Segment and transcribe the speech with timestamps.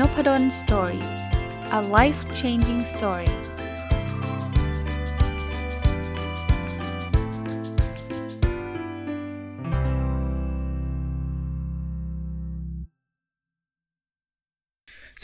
[0.00, 1.04] Nopadol Story
[1.78, 3.32] a life changing story ส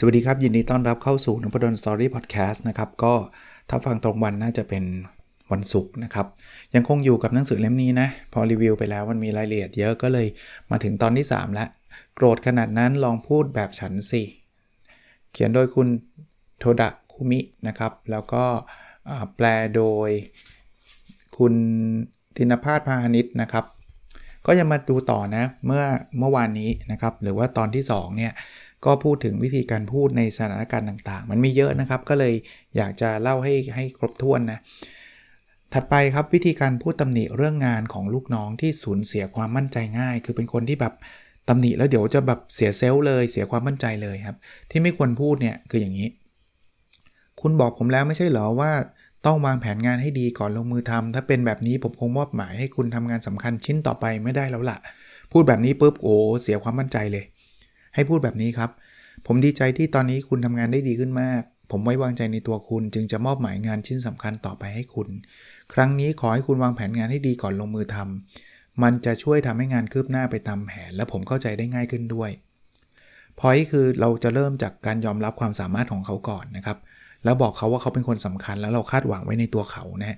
[0.03, 3.13] วัสดีครับ ยินดีต้อนรับเข้าสู่นพดล Story พอดแคสต์นะครับ ก็
[3.69, 4.83] ถ้าฟังตรงวันน่าจะเป็น
[5.51, 6.27] วันศุกร์นะครับ
[6.75, 10.27] ยังคงอยู่กับหนังสือเล่มนี้นะ พอรีวิวไปแล้วมันมีรายละเอียดเยอะก็เลย
[10.71, 11.69] มาถึงตอนที่ 3 แล้ว
[12.15, 14.23] โกรธขนาดนั้นลองพูดแบบฉันสิ
[15.33, 15.87] เขียนโดยคุณ
[16.59, 18.43] โทดะคุมินะครับ แล้วก็
[19.35, 20.09] แปลโดย
[21.37, 21.53] คุณ
[22.37, 23.65] ธินภาสพาณิชนะครับ
[24.45, 25.83] ก็ยังมาดูต่อนะ เมื่อ
[26.19, 28.33] เมื่อวานนี้นะครับ หรือว่าตอนที่2เนี่ย
[28.85, 32.33] ก็พูดถึงวิธีการพูดในสถานการณ์ต่างๆ มันมีเยอะนะครับ ก็เลย
[32.75, 34.59] อยากจะเล่าให้ให้ครบถ้วนนะ
[35.73, 40.93] ถัดไปครับวิธีการพูดตำหนิเรื่องงานของลูกน้องที่สูญเสียความมั่นใจง่าย คือเป็นคนที่แบบ
[41.47, 44.37] ตำหนิแล้วเดี๋ยวจะแบบเสียเซลล์เลยเสียความมั่นใจเลยครับ
[44.69, 46.09] ที่ไม่ควรพูดเนี่ยคืออย่างนี้
[47.41, 48.71] คุณบอกผมแล้วไม่ใช่เหรอว่า
[49.25, 54.77] ต้องวางแผนงานให้ดีก่อนลงมือทำถ้าเป็นแบบนี้ผมคงมอบหมายให้คุณทำงานสำคัญชิ้นต่อไปไม่ได้แล้วล่ะ
[55.31, 57.25] พูดแบบนี้ปุ๊บโอ้เสียความมั่นใจเลย
[57.95, 58.69] ให้พูดแบบนี้ครับ
[59.27, 65.07] ผมดีใจที่ตอนนี้คุณทำงานได้ดีขึ้นมาก ผมไว้วางใจในตัวคุณ จึงจะมอบหมายงานชิ้นสำคัญต่อไปให้คุณ
[65.73, 68.52] ครั้งนี้ขอให้คุณวางแผนงานให้ดีก่อนลงมือทำ
[68.83, 72.31] มันจะช่วยทำให้งานคืบหน้าไปตามแผน และผมเข้าใจได้ง่ายขึ้นด้วย
[73.39, 76.77] พอยคือเราจะเริ่มจากการยอมรับความสามารถของเขาก่อนนะครับ
[77.23, 80.17] แล้วบอกเขาว่าเขาเป็นคนสำคัญแล้วเราคาดหวังไว้ในตัวเขานะฮะ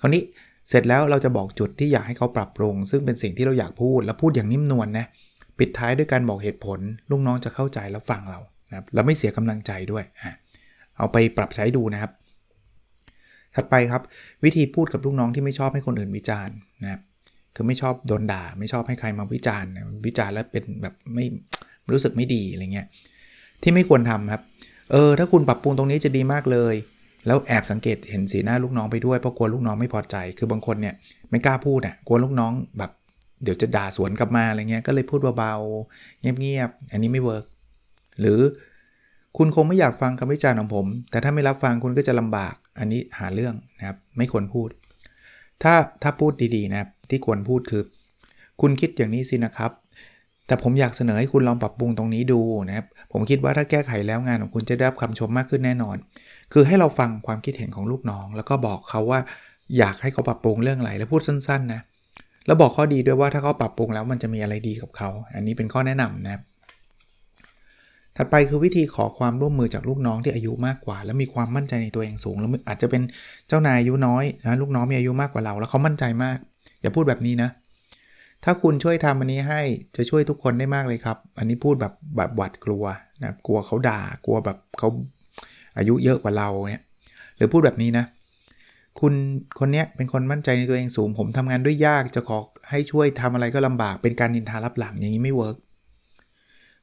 [0.00, 0.22] คราวนี้
[0.68, 5.06] เสร็จแล้วเราจะบอกจุดที่อยากให้เขาปรับปรุง ซึ่งเป็นสิ่งที่เราอยากพูด และพูดอย่างนิ่มนวลนนะ
[5.58, 6.78] ปิดท้ายด้วยการบอกเหตุผล
[7.10, 8.40] ลูกน้องจะเข้าใจแล้วฟังเรา
[8.70, 10.04] นะครับแล้วไม่เสียกำลังใจด้วย
[10.96, 12.12] เอาไปปรับใช้ดูนะครับ
[13.54, 14.02] ถัดไปครับ
[14.44, 17.00] วิธีพูดกับลูกน้องที่ไม่ชอบให้คนอื่นวิจารณ์นะครับ
[17.54, 19.70] คือไม่ชอบโดนด่า ไม่ชอบให้ใครมาวิจารณ์
[20.06, 21.24] วิจารณ์แล้วเป็นแบบไม่
[21.92, 22.86] รู้สึกไม่ดีอะไรเงี้ย
[23.62, 24.42] ที่ไม่ควรทำครับ
[24.92, 26.74] เออถ้าคุณปรับปรุงตรงนี้จะดีมากเลย
[27.26, 30.94] แล้วแอบสังเกตเห็นสีหน้าลูกน้องไปด้วยเพราะกลัวลูกน้องไม่พอใจ คือบางคนเนี่ย
[31.30, 32.90] ไม่กล้าพูดอะกลัวลูกน้องแบบ
[33.42, 37.44] เดี๋ยวจะด่าสวนกลับมาอะไรเงี้ยก็เลยพูดเบาๆเงียบๆอันนี้ไม่เวิร์ก
[38.20, 38.40] หรือ
[39.36, 44.68] คุณคงไม่อยากฟังคำวิจารณ์ของผม แต่ถ้าไม่รับฟังคุณก็จะลำบาก อันนี้หาเรื่องนะครับ ไม่ควรพูด
[45.62, 47.82] ถ้าถ้าพูดดีๆนะครับ ที่ควรพูดคือ
[48.60, 49.70] คุณคิดอย่างนี้สินะครับ
[50.46, 55.96] แต่ผมอยากเสนอให้คุณลองปรับปรุงตรงนี้ดูนะครับ ผมคิดว่าถ้าแก้ไขแล้วงานของคุณจะได้รับคำชมมากขึ้นแน่นอน
[56.52, 59.20] คือให้เราฟังความคิดเห็นของลูกน้อง แล้วก็บอกเขาว่า
[59.78, 61.80] อยากให้เขาปรับปรุงเรื่องอะไรแล้วพูดสั้น ๆ นะ
[62.46, 66.42] แล้วบอกข้อดีด้วยว่าถ้าเขาปรับปรุงแล้วมันจะมีอะไรดีกับเขา อันนี้เป็นข้อแนะนำนะครับ
[68.16, 73.02] ถัดไปคือวิธีขอความร่วมมือจากลูกน้องที่อายุมากกว่า และมีความมั่นใจในตัวเองสูง แล้วอาจจะเป็น
[73.48, 76.38] เจ้านายอายุน้อยนะลูกน้องมีอายุมากกว่าเรา แล้วเขามั่นใจมาก
[76.82, 77.50] อย่าพูดแบบนี้นะ
[78.44, 79.60] ถ้าคุณช่วยทำอันนี้ให้
[79.96, 82.84] จะช่วยทุกคนได้มากเลยครับ อันนี้พูดแบบแบบหวาดกลัว
[83.22, 84.88] นะกลัวเขาด่ากลัวแบบเขา
[85.76, 86.84] อายุเยอะกว่าเราเนี่ย
[87.36, 88.04] หรือพูดแบบนี้นะ
[89.00, 89.14] คุณ
[89.58, 92.38] คนนี้เป็นคนมั่นใจในตัวเองสูง ผมทำงานด้วยยากจะขอ
[92.70, 95.56] ให้ช่วยทำอะไรก็ลำบากเป็นการนินทาลับหลังอย่างนี้ไม่ work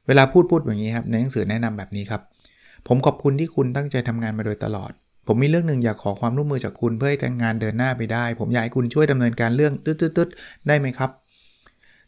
[0.06, 2.22] เวลาพูดพูดอย่างนี้ครับในหนังสือแนะนำแบบนี้ครับ
[2.86, 4.92] ผมขอบคุณที่คุณตั้งใจทำงานมาโดยตลอด
[5.32, 11.10] ผมมีเรื่องหนึ่งอยากขอความร่วมมือจากคุณเพื่อให้งานเดินหน้าไปได้ ผมอยากให้คุณช่วยดำเนินการเรื่องตึ๊ดๆได้ไหมครับ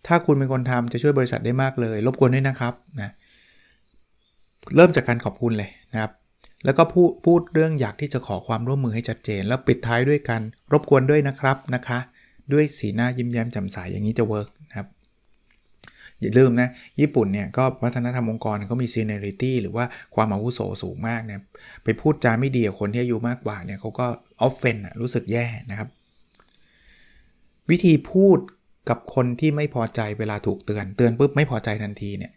[0.07, 3.11] ถ้าคุณเป็นคนทำจะช่วยบริษัทได้มากเลย รบกวนด้วยนะครับนะ
[4.77, 6.13] เริ่มจากการขอบคุณเลยนะครับ
[6.65, 11.99] แล้วก็พูดพูดเรื่องอยากที่จะขอความร่วมมือให้ชัดเจน แล้วปิดท้ายด้วยการรบกวนด้วยนะครับนะคะ
[12.53, 14.49] ด้วยสีหน้ายิ้มแย้มแจ่มใสอย่างนี้จะ work
[16.23, 16.69] อย่าลืมนะ
[17.01, 19.85] ญี่ปุ่นเนี่ยก็วัฒนธรรมองค์กรเขามี seniority หรือว่า
[20.15, 21.41] ความอาวุโสสูงมากเนี่ย
[21.85, 24.07] ไปพูดจาไม่ดีกับคนที่อายุมากกว่าเนี่ยเขาก็
[24.43, 25.89] offend รู้สึกแย่นะครับ
[27.71, 28.39] วิธีพูด
[28.89, 32.33] กับคนที่ไม่พอใจเวลาถูกเตือนเตือนปุ๊บไม่พอใจทันทีเนี่ย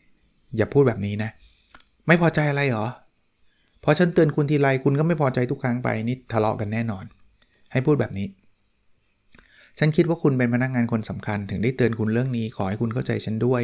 [0.57, 1.29] อย่าพูดแบบนี้นะ
[2.07, 2.87] ไม่พอใจอะไรหรอ
[3.83, 7.05] พอฉันเตือนคุณทีไรคุณก็ไม่พอใจทุกครั้งไปนี่ทะเลาะกันแน่นอน
[7.71, 8.27] ให้พูดแบบนี้
[9.79, 13.61] ฉันคิดว่าคุณเป็นพนักงงานคนสำคัญ ถึงได้เตือนคุณเรื่องนี้ ขอให้คุณเข้าใจฉันด้วย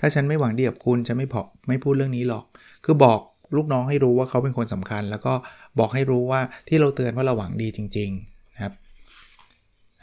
[0.00, 2.44] ถ้าฉันไม่หวังดีกับคุณจะไม่พอไม่พูดเรื่องนี้หรอก
[2.84, 3.18] คือบอก
[3.56, 5.34] ลูกน้องให้รู้ว่าเขาเป็นคนสำคัญ แล้วก็
[5.78, 8.74] บอกให้รู้ว่าที่เราเตือนว่าเราหวังดีจริง ๆนะครับ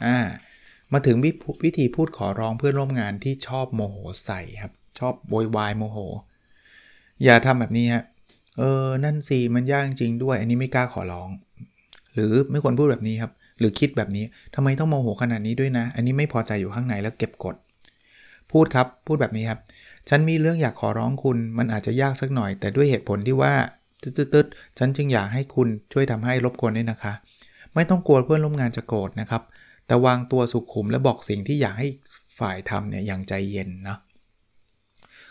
[0.04, 0.18] อ่า
[0.92, 1.16] มาถึง
[1.64, 5.98] วิธีพูดขอร้องเพื่อนร่วมงานที่ชอบโมโหใส่ครับ ชอบโวยวายโมโห
[7.24, 8.04] อย่าทำแบบนี้ฮะ
[8.58, 11.28] เออ นั่นสิ มันยากจริงด้วย อันนี้ไม่กล้าขอร้อง
[12.14, 14.24] หรือไม่ควรพูดแบบนี้ครับ หรือคิดแบบนี้
[14.54, 17.56] ทำไมต้องโมโหขนาดนี้ด้วยนะ อันนี้ไม่พอใจอยู่ข้างในแล้วเก็บกด
[18.52, 19.60] พูดครับ พูดแบบนี้ครับ
[20.08, 23.52] ฉันมีเรื่องอยากขอร้องคุณ มันอาจจะยากสักหน่อย แต่ด้วยเหตุผลที่ว่า
[24.02, 27.12] ตึ๊ดๆฉันจึงอยากให้คุณช่วยทำให้รบกวนด้วยนะคะ
[27.74, 29.42] ไม่ต้องกลัวเพื่อนร่วมงานจะโกรธนะครับ
[29.86, 31.88] แต่วางตัวสุขุมและบอกสิ่งที่อยากให้
[32.38, 33.98] ฝ่ายทำเนี่ยอย่างใจเย็นนะ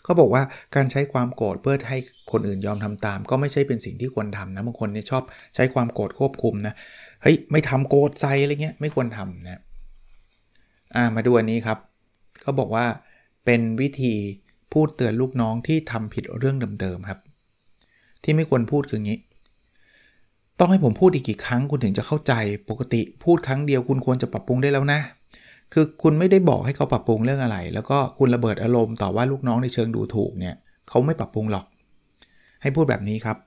[0.04, 0.44] เขาบอกว่า
[0.76, 1.98] การใช้ความโกรธเพื่อให้
[2.32, 5.24] คนอื่นยอมทำตาม ก็ไม่ใช่เป็นสิ่งที่ควรทำนะบางคนเนี่ยชอบ
[5.56, 6.74] ใช้ความโกรธควบคุมนะ
[7.22, 9.62] เฮ้ยไม่ทำโกรธใจอะไรเงี้ยไม่ควรทำนะ
[10.96, 11.78] อ่ามาดูอันนี้ครับ
[12.42, 12.86] เขาบอกว่า
[13.46, 14.14] เป็นวิธี
[14.74, 17.20] พูดเตือนลูกน้องที่ทำผิดเรื่องเดิมๆครับ
[18.24, 19.20] ที่ไม่ควรพูดคืออย่างนี้
[20.60, 22.34] ต้องให้ผมพูดอีกกี่ครั้งคุณถึงจะเข้าใจ
[22.70, 25.00] ปกติพูดครั้งเดียวคุณควรจะปรับปรุงได้แล้วนะ
[25.74, 30.56] คือคุณไม่ได้บอกให้เขาปรับปรุงเรื่องอะไร แล้วก็คุณระเบิดอารมณ์ต่อว่าลูกน้องในเชิงดูถูกเนี่ย
[30.90, 31.66] เขาไม่ปรับปรุงหรอก
[32.62, 33.38] ให้พูดแบบนี้ครับ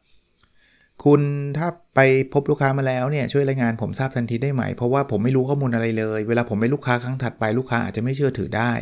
[1.04, 1.20] คุณ
[1.58, 2.00] ถ้าไป
[2.32, 8.72] พบลูกค้ามาแล้วเนี่ยช่วยรายงานผมทราบทันทีได้ไหม เพราะว่าผมไม่รู้ข้อมูลอะไรเลย เวลาผมไปลูกค้าครั้งถัดไปลูกค้าอาจจะไม่เชื่อถือได้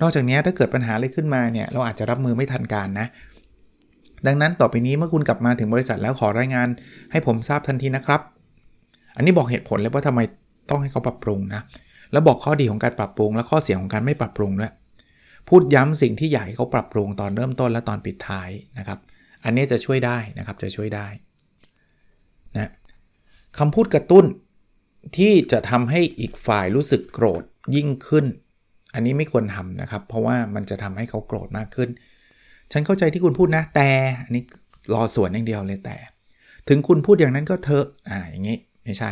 [0.00, 3.06] นอกจากนี้ถ้าเกิดปัญหาอะไรขึ้นมาเนี่ยเราอาจจะรับมือไม่ทันการนะ
[4.26, 6.68] ดังนั้นต่อไปนี้เมื่อคุณกลับมาถึงบริษัทแล้วขอรายงาน
[7.10, 8.20] ให้ผมทราบทันทีนะครับ
[9.16, 10.20] อันนี้บอกเหตุผลเลยว่าทำไม
[10.70, 11.62] ต้องให้เขาปรับปรุงนะ
[12.12, 14.72] แล้วบอกข้อดีของการปรับปรุง และข้อเสียของการไม่ปรับปรุงด้วย
[15.48, 18.98] พูดย้ำสิ่งที่อยากให้เขาปรับปรุงตอนเริ่มต้นและตอนปิดท้ายนะครับ
[19.44, 21.06] อันนี้จะช่วยได้นะครับจะช่วยได้
[23.58, 24.24] คำพูดกระตุ้น
[25.16, 27.42] ที่จะทำให้อีกฝ่ายรู้สึกโกรธ
[27.76, 28.26] ยิ่งขึ้น
[28.94, 31.88] อันนี้ไม่ควรทำนะครับ เพราะว่ามันจะทำให้เขาโกรธมากขึ้น
[32.72, 33.90] ฉันเข้าใจที่คุณพูดนะแต่
[34.24, 34.42] อันนี้
[34.94, 35.96] รอส่วนอย่างเดียวเลยแต่
[36.68, 39.10] ถึงคุณพูดอย่างนั้นก็เถอะอ่าอย่างนี้ไม่ใช่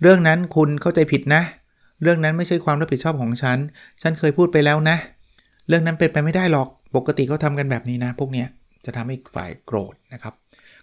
[0.00, 1.42] เรื่องนั้นคุณเข้าใจผิดนะ
[2.02, 3.58] เรื่องนั้นไม่ใช่ความรับผิดชอบของฉัน
[4.02, 4.96] ฉันเคยพูดไปแล้วนะ
[5.68, 8.48] เรื่องนั้นเป็นไปไม่ได้หรอกปกติเขาทากันแบบนี้นะ พวกเนี้ย
[8.84, 10.34] จะทำให้ฝ่ายโกรธนะครับ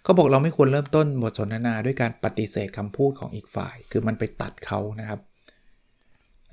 [0.04, 5.20] เขาบอกเราไม่ควรเริ่มต้นบทสนทนาด้วยการปฏิเสธคำพูดของอีกฝ่าย คือมันไปตัดเขานะครับ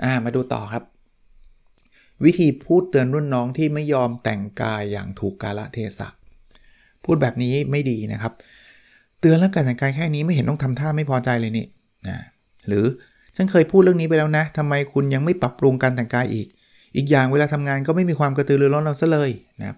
[0.04, 0.84] อ่ามาดูต่อครับ
[2.24, 6.10] วิธีพูดเตือนรุ่นน้องที่ไม่ยอมแต่งกายอย่างถูกกาลเทศะ
[7.06, 8.34] พูดแบบนี้ไม่ดีนะครับ
[9.20, 11.66] เตือนแล้วการแต่งกายแค่นี้ไม่เห็นต้องทำท่าไม่พอใจเลยนี่
[12.08, 12.18] นะ
[12.68, 12.86] หรือ
[13.36, 16.48] ฉันเคยพูดเรื่องนี้ไปแล้วนะทำไมคุณยังไม่ปรับปรุงการแต่งกายอีก
[16.96, 19.78] อีกอย่างเวลาทำงานก็ไม่มีความกระตือรือร้นเราซะเลยนะครับ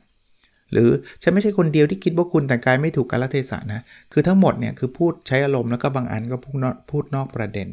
[0.73, 0.89] หรือ
[1.23, 3.81] ฉันไม่ใช่คนเดียวที่คิดว่าคุณแต่งกายไม่ถูกกาลเทศะนะ
[4.11, 7.67] คือทั้งหมดเนี่ยคือพูดใช้อารมณ์แล้วก็บางอันก็พูดนอกพูดนอกประเด็น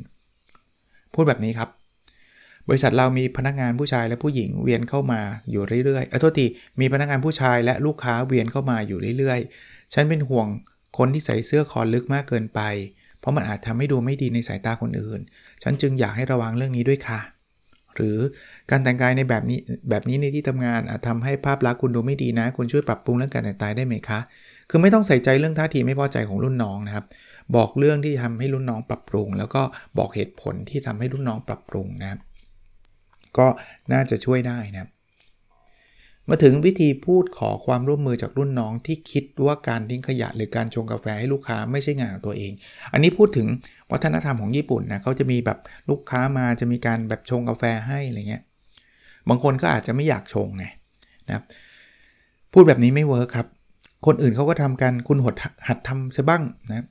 [1.15, 1.69] พูดแบบนี้ครับ
[2.69, 5.21] บริษัทเรามีพนักงานผู้ชายและผู้หญิงเวียนเข้ามา
[5.51, 6.47] อยู่เรื่อยๆเออโทษที
[6.81, 10.47] มีพนักงานผู้ชายและลูกค้าเวียนเข้ามาอยู่เรื่อยๆ ฉันเป็นห่วง
[10.99, 12.61] คนที่ใส่เสื้อคอลึกมากเกินไป
[13.21, 15.21] เพราะมันอาจทำให้ดูไม่ดีในสายตาคนอื่น
[15.63, 17.21] ฉันจึงอยากให้ระวังเรื่องนี้ด้วยค่ะ
[18.01, 18.19] หรือ
[18.71, 19.59] การแต่งกายในแบบนี้
[19.91, 24.21] แบบนี้ในที่ทำงานอาจทำให้ภาพลักษณ์คุณดูไม่ดีนะ คุณช่วยปรับปรุงเรื่องการแต่งกายได้ไหมคะ
[24.71, 27.05] คือไม่ต้องใส่ใจเรื่องท่าทีไม่พอใจของรุ่นน้องนะครับ
[27.57, 29.63] บอกเรื่องที่ทำให้รุ่นน้องปรับปรุง แล้วก็
[29.99, 32.21] บอกเหตุผลที่ทำให้รุ่นน้องปรับปรุงนะครับ
[33.39, 33.47] ก็
[33.93, 34.91] น่าจะช่วยได้นะครับ
[36.33, 42.53] มาถึงวิธีพูดขอความร่วมมือจากรุ่นน้องที่คิดว่าการทิ้งขยะหรือการชงกาแฟให้ลูกค้าไม่ใช่งานของตัวเอง
[42.93, 43.47] อันนี้พูดถึง
[43.93, 45.59] วัฒนธรรมของญี่ปุ่นนะเขาจะมีแบบ
[45.91, 48.43] ลูกค้ามาจะมีการแบบชงกาแฟให้อะไรเงี้ย
[49.29, 50.65] บางคนก็อาจจะไม่อยากชงไง
[51.29, 51.43] นะ
[52.53, 53.47] พูดแบบนี้ไม่เวิร์คครับ
[54.07, 55.35] คนอื่นเขาก็ทำกันคุณหัด
[55.67, 56.87] หัดทำซะบ้างนะ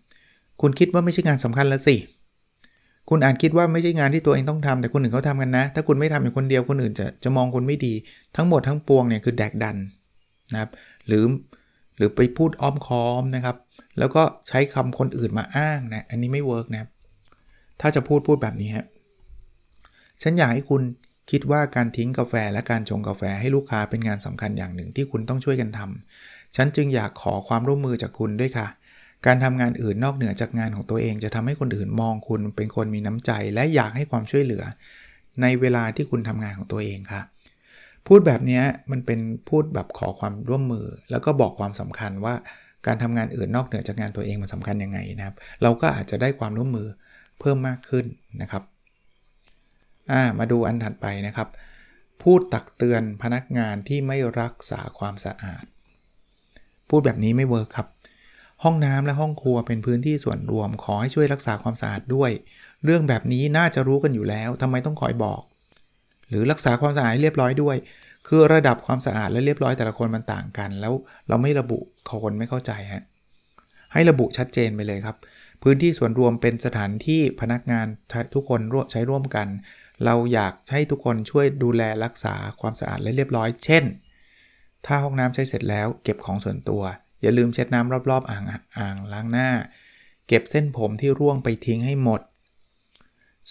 [0.62, 1.96] คุณคิดว่าไม่ใช่งานสำคัญล่ะสิ
[3.10, 7.94] คุณอาจคิดว่าไม่ใช่งานที่ตัวเองต้องทำแต่คนอื่นเขาทำกันนะ ถ้าคุณไม่ทำอย่างคนเดียวคนอื่นจะจะมองคุณไม่ดี
[8.36, 9.78] ทั้งหมดทั้งปวงเนี่ยคือแดกดัน
[10.54, 10.72] นะครับ
[11.08, 11.24] หรือ
[11.98, 13.56] หรือไปพูดอ้อมค้อมนะครับ
[14.00, 16.90] แล้วก็ใช้คำคนอื่นมาอ้างนะอันนี้ไม่ work นะ
[17.82, 18.86] ถ้าจะพูดพูดแบบนี้ฮะ
[20.22, 20.82] ฉันอยากให้คุณ
[21.32, 28.68] คิดว่าการทิ้งกาแฟและการชงกาแฟให้ลูกค้าเป็นงานสำคัญอย่างหนึ่งที่คุณต้องช่วยกันทำฉันจึงอยากขอความร่วมมือจากคุณด้วยค่ะ
[29.26, 34.64] การทำงานอื่นนอกเหนือจากงานของตัวเอง จะทำให้คนอื่นมองคุณเป็นคนมีน้ำใจ และอยากให้ความช่วยเหลือ
[35.42, 37.22] ในเวลาที่คุณทำงานของตัวเองค่ะ
[38.08, 38.62] พูดแบบนี้
[38.92, 42.36] มันเป็นพูดแบบขอความร่วมมือ แล้วก็บอกความสำคัญว่า
[42.88, 46.88] การทำงานอื่นนอกเหนือจากงานตัวเองมันสำคัญยังไงนะครับ เราก็อาจจะได้ความร่วมมือ
[47.40, 48.06] เพิ่มมากขึ้น
[48.42, 51.48] นะครับามาดูอันถัดไปนะครับ
[52.24, 55.66] พูดตักเตือนพนักงานที่ไม่รักษาความสะอาด
[56.90, 57.88] พูดแบบนี้ไม่เวิร์คครับ
[58.64, 62.32] ห้องน้ำและห้องครัวเป็นพื้นที่ส่วนรวม ขอให้ช่วยรักษาความสะอาดด้วย
[62.86, 65.42] เรื่องแบบนี้น่าจะรู้กันอยู่แล้วทำไมต้องคอยบอก
[66.30, 67.78] หรือรักษาความสะอาดเรียบร้อยด้วย
[68.28, 70.94] คือระดับความสะอาดและเรียบร้อยแต่ละคนมันต่างกัน แล้ว
[71.28, 71.80] เราไม่ระบุ
[72.24, 73.04] คนไม่เข้าใจฮะ
[73.94, 75.18] ให้ระบุชัดเจนไปเลยครับ
[75.64, 77.88] พื้นที่ส่วนรวมเป็นสถานที่พนักงาน
[78.34, 78.62] ทุกคน
[78.92, 79.48] ใช้ร่วมกัน
[80.06, 83.84] เราอยากให้ทุกคนช่วยดูแลรักษาความสะอาดและเรียบร้อย เช่น
[84.86, 86.84] ถ้าห้องน้ำใช้เสร็จแล้ว เก็บของส่วนตัว
[87.22, 88.44] อย่าลืมเช็ดน้ำรอบๆ อ่าง
[88.78, 89.50] อ่างล้างหน้า
[90.28, 92.22] เก็บเส้นผมที่ร่วงไปทิ้งให้หมด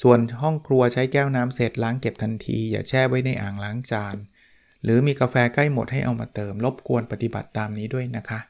[0.02, 4.16] ส่วนห้องครัวใช้แก้วน้ำเสร็จล้างเก็บทันที อย่าแช่ไว้ในอ่างล้างจาน
[4.84, 8.40] หรือมีกาแฟใกล้หมดให้เอามาเติมรบกวนปฏิบัติตามนี้ด้วยนะคะ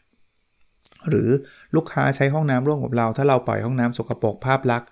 [1.08, 1.30] หรือ
[1.75, 4.90] ลูกค้าใช้ห้องน้ำร่วมกับเรา ถ้าเราปล่อยห้องน้ำสกปรกภาพลักษณ์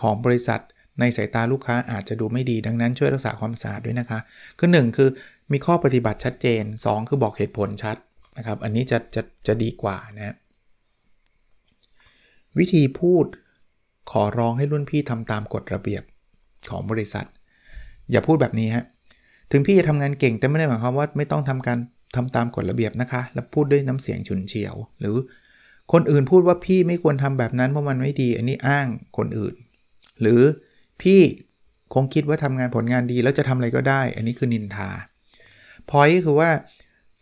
[0.00, 0.60] ของบริษัท
[1.00, 4.18] ในสายตาลูกค้าอาจจะดูไม่ดีดังนั้นช่วยรักษาความสะอาดด้วยนะคะ
[4.58, 5.08] คือ 1 คือ
[5.52, 7.96] มีข้อปฏิบัติชัดเจน 2 คือบอกเหตุผลชัด
[8.36, 10.34] นะครับ อันนี้จะจะจะดีกว่านะ
[12.58, 13.26] วิธีพูด
[14.10, 16.02] ขอร้องให้รุ่นพี่ทำตามกฎระเบียบ
[16.70, 17.26] ของบริษัท
[18.10, 18.84] อย่าพูดแบบนี้ฮะ
[19.50, 21.78] ถึงพี่จะทำงานเก่งแต่ไม่ได้หมายความว่าไม่ต้องทำการ
[22.16, 25.16] ทำตามกฎระเบียบนะคะ แล้วพูดด้วยน้ำเสียงฉุนเฉียว หรือ
[25.92, 29.54] คนอื่นพูดว่าพี่ไม่ควรทำแบบนั้นเพราะมันไม่ดี อันนี้อ้างคนอื่น
[30.20, 30.40] หรือ
[31.02, 31.20] พี่
[31.94, 34.90] คงคิดว่าทำงานผลงานดีแล้วจะทำอะไรก็ได้ อันนี้คือนินทา
[35.90, 36.50] พอยคือว่า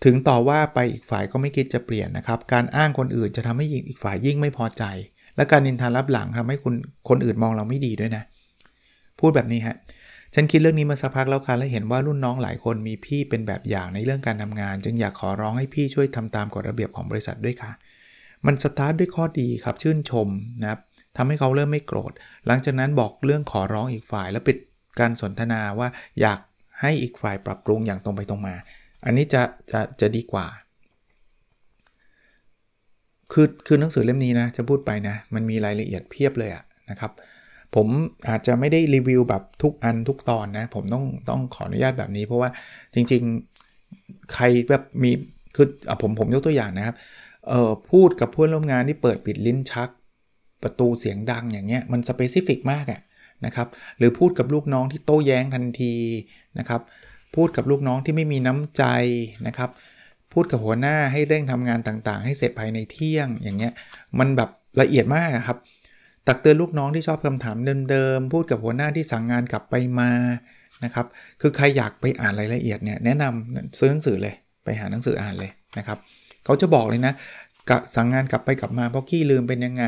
[0.05, 4.85] ถึงต่อว่าไปอีกฝ่ายก็ไม่คิดจะเปลี่ยนนะครับ การอ้างคนอื่นจะทำให้อีกฝ่ายยิ่งไม่พอใจ
[5.37, 6.75] และการนินทารับหลังทำให้คุณ
[7.09, 8.23] คนอื่นมองเราไม่ดีด้วยนะ
[9.21, 9.77] พูดแบบนี้ฮะ
[10.35, 17.73] ฉันคิดเรื่องนี้มาสักพักแล้วค่ะและเห็นว่ารุ่นน้องหลายคนมีพี่เป็นแบบอย่างในเรื่องการทำงาน จึงอยากขอร้องให้พี่ช่วยทำตามกฎระเบียบของบริษัทด้วยค่ะ
[18.47, 20.29] มันสตาร์ทด้วยข้อดีครับชื่นชม
[20.63, 20.81] นะครับ
[21.17, 22.13] ทำให้เขาเริ่มไม่โกรธ
[22.47, 24.57] หลังจากนั้นบอกเรื่องขอร้องอีกฝ่าย แล้วปิด
[25.01, 25.89] การสนทนาว่า
[26.21, 26.39] อยาก
[26.81, 28.55] ให้อีกฝ่ายปรับปรุงอย่างตรงไปตรงมา
[29.05, 30.47] อันนี้จะจะจะดีกว่า
[33.33, 37.13] คือคือหนังสือเล่มนี้นะจะพูดไปนะ มันมีรายละเอียดเพียบเลยอะนะครับ
[37.75, 37.89] ผม
[38.29, 42.51] อาจจะไม่ได้รีวิวแบบทุกอันทุกตอนนะ ผมต้องต้องขออนุญาตแบบนี้ เพราะว่า
[42.95, 45.11] จริงๆใครแบบมี
[45.57, 46.97] คืออผมผมยกตัวอย่างนะครับ
[47.49, 49.89] เอ่อพูดกับเพื่อนร่วมงานที่เปิดปิดลิ้นชัก
[50.63, 53.01] ประตูเสียงดังอย่างเงี้ยมันสเปซิฟิกมากอะ
[53.45, 53.69] นะครับ
[53.99, 55.95] หรือพูดกับลูกน้องที่โต้แย้งทันที
[56.59, 56.81] นะครับ
[57.37, 58.85] พูดกับลูกน้องที่ไม่มีน้ำใจ
[59.47, 59.71] นะครับ
[60.33, 63.73] พูดกับหัวหน้าให้เร่งทำงานต่างๆ ให้เสร็จภายในเที่ยงอย่างเงี้ย
[64.19, 64.51] มันแบบ
[64.81, 65.59] ละเอียดมากครับ
[66.29, 67.57] ตักเตือนลูกน้องที่ชอบคำถาม
[67.91, 70.11] เดิมๆ พูดกับหัวหน้าที่สั่งงานกลับไปมา
[70.85, 71.07] นะครับ
[71.41, 75.99] คือใครอยากไปอ่านรายละเอียดเนี่ยแนะนำซื้อหนังสือเลยไปหาหนังสืออ่านเลยนะครับ
[76.45, 77.13] เขาจะบอกเลยนะ
[77.95, 79.85] สั่งงานกลับไปกลับมาเพราะขี้ลืมเป็นยังไง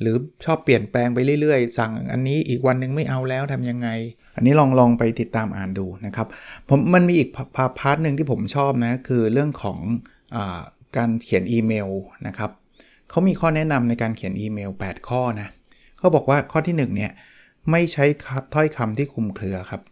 [0.00, 3.88] หรือชอบเปลี่ยนแปลงไปเรื่อยๆ สั่งอันนี้อีกวันนึงไม่เอาแล้วทำยังไง
[4.36, 6.26] อันนี้ลองลองไปติดตามอ่านดูนะครับ
[6.68, 9.78] ผมมันมีอีกพา part หนึ่งที่ผมชอบนะ คือเรื่องของ
[10.36, 10.38] อ
[10.96, 11.88] การเขียนอีเมล
[12.26, 12.50] นะครับ
[13.10, 15.48] เขามีข้อแนะนำในการเขียนอีเมล 8 ข้อนะ
[15.98, 17.12] เขาบอกว่าข้อที่ 1 เนี่ย
[17.70, 18.04] ไม่ใช้
[18.54, 19.82] ถ้อยคำที่คุมเครือครับ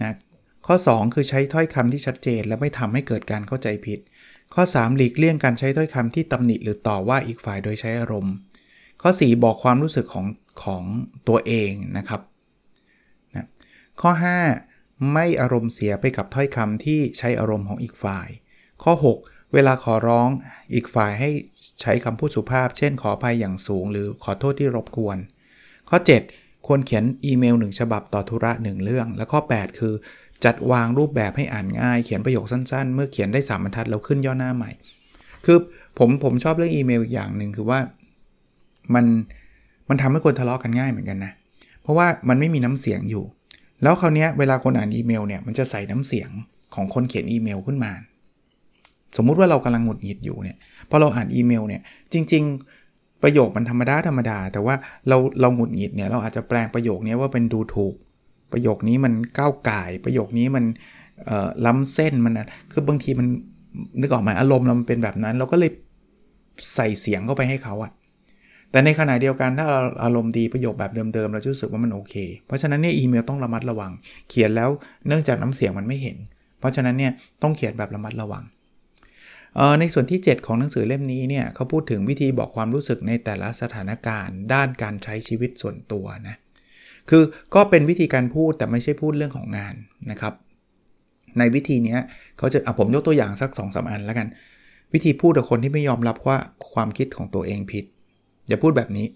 [0.00, 0.14] นะ
[0.66, 3.98] ข้อ 2 คือใช้ถ้อยคำที่ชัดเจน และไม่ทำให้เกิดการเข้าใจผิด
[4.54, 8.34] ข้อ 3 หลีกเลี่ยงการใช้ถ้อยคำที่ตำหนิหรือต่อว่าอีกฝ่ายโดยใช้อารมณ์
[9.02, 10.26] ข้อ 4 บอกความรู้สึกของ
[10.64, 10.82] ของ
[11.28, 12.20] ตัวเองนะครับ
[13.34, 13.46] นะ
[14.00, 14.10] ข้อ
[14.60, 18.28] 5 ไม่อารมณ์เสียไปกับถ้อยคำที่ใช้อารมณ์ของอีกฝ่าย
[18.82, 18.92] ข้อ
[19.24, 20.28] 6 เวลาขอร้อง
[20.74, 21.30] อีกฝ่ายให้
[21.80, 25.18] ใช้คำพูดสุภาพ เช่นขออภัยอย่างสูง หรือขอโทษที่รบกวน
[25.88, 25.98] ข้อ
[26.32, 29.94] 7 ควรเขียนอีเมลหนึ่งฉบับต่อธุระหนึ่งเรื่อง และข้อ 8 คือ
[30.44, 34.70] จัดวางรูปแบบให้อ่านง่าย เขียนประโยคสั้นๆ เมื่อเขียนได้3บรรทัดแล้วขึ้นย่อหน้าใหม่
[35.44, 35.58] คือ
[35.98, 37.78] ผมผมชอบเรื่องอีเมลอีกอย่างหนึ่งคือว่า
[38.94, 39.04] มัน
[39.88, 41.32] มันทำให้คนทะเลาะกันง่ายเหมือนกันนะ
[41.82, 43.24] เพราะว่ามันไม่มีน้ำเสียงอยู่
[43.82, 46.30] แล้วคราวนี้เวลาคนอ่านอีเมลเนี่ยมันจะใส่น้ำเสียง
[46.74, 47.92] ของคนเขียนอีเมลขึ้นมา
[49.16, 50.56] สมมุติว่าเรากำลังหงุดหงิดอยู่เนี่ย
[50.90, 52.42] พอเราอ่านอีเมลเนี่ยจริง
[52.82, 54.74] ๆ ประโยคมันธรรมดาธรรมดา แต่ว่า
[55.08, 57.94] เราเราหงุดหงิดเนี่ยเราอาจจะแปลงประโยคนี้ว่าเป็นดูถูก
[58.52, 60.64] ประโยคนี้มันก้าวไก่ประโยคนี้มัน
[61.66, 62.32] ล้ำเส้นมัน
[62.72, 63.26] คือบางทีมัน
[64.00, 65.70] นึกออกไหมอารมณ์เราเป็นแบบนั้น เราก็เลย
[66.74, 67.92] ใส่เสียงเข้าไปให้เขาอะ
[68.70, 72.14] แต่ในขณะเดียวกันถ้าเราอารมณ์ดีประโยคแบบเดิมๆ เราจะรู้สึกว่ามันโอเค
[72.46, 73.92] เพราะฉะนั้นเนี่ยอีเมลต้องระมัดระวัง
[74.28, 74.70] เขียนแล้ว
[75.06, 76.16] เนื่องจากน้ำเสียงมันไม่เห็น
[76.58, 78.44] เพราะฉะนั้นเนี่ยต้องเขียนแบบระมัดระวัง
[79.80, 86.36] ในส่วนที่ 7 ของหนังสือเล่มนี้เนี่ยเขาพูดถึงวิธีบอกความรู้สึกในแต่ละสถานการณ์ ด้านการใช้ชีวิตส่วนตัวนะ
[87.10, 87.22] คือ
[87.54, 89.74] ก็เป็นวิธีการพูดแต่ไม่ใช่พูดเรื่องของงาน
[90.10, 90.34] นะครับ
[91.38, 91.96] ในวิธีนี้
[92.38, 94.26] เขาจะเอาผมยกตัวอย่างสัก2อสอันแล้วกัน
[94.92, 96.38] วิธีพูดกับคนที่ไม่ยอมรับว่า
[96.72, 97.84] ความคิดของตัวเองผิด
[98.48, 99.06] อย่าพูดแบบนี้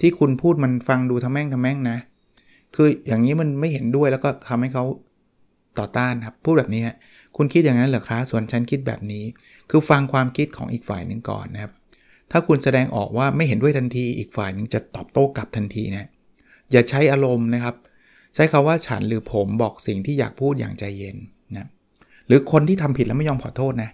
[0.00, 1.98] ที่คุณพูดมันฟังดูทำแม่งทำแม่งนะ
[2.74, 4.84] คืออย่างนี้มันไม่เห็นด้วยแล้วก็ทำให้เขา
[5.78, 6.96] ต่อต้านครับ พูดแบบนี้ฮะ
[7.36, 9.24] คุณคิดอย่างนั้นเหรอคะ ส่วนฉันคิดแบบนี้
[9.70, 11.72] คือฟังความคิดของอีกฝ่ายหนึ่งก่อนนะครับ
[12.30, 16.08] ถ้าคุณแสดงออกว่าไม่เห็นด้วยทันที อีกฝ่ายนึงจะตอบโต้กลับทันทีนะ
[16.70, 17.74] อย่าใช้อารมณ์นะครับ
[18.34, 21.16] ใช้คาว่าฉันหรือผมบอกสิ่งที่อยากพูดอย่างใจเย็น
[21.56, 21.66] นะ
[22.26, 23.90] หรือคนที่ทำผิดแล้วไม่ยอมขอโทษนะ